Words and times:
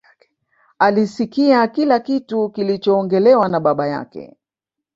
Alisikia 0.79 1.67
kila 1.67 1.99
kitu 1.99 2.49
kilichoongelewa 2.49 3.49
na 3.49 3.59
baba 3.59 3.87
yake 3.87 4.37